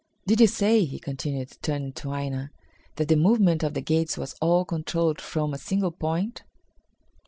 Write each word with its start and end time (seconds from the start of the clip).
Did 0.25 0.41
you 0.41 0.47
say," 0.47 0.83
he 0.83 0.97
continued, 0.97 1.55
turning 1.61 1.91
to 1.93 2.11
Aina, 2.15 2.49
"that 2.95 3.07
the 3.07 3.15
movement 3.15 3.61
of 3.61 3.75
the 3.75 3.81
gates 3.81 4.17
was 4.17 4.33
all 4.41 4.65
controlled 4.65 5.21
from 5.21 5.53
a 5.53 5.59
single 5.59 5.91
point?" 5.91 6.41